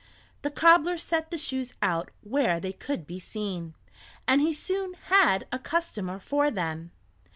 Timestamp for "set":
0.97-1.29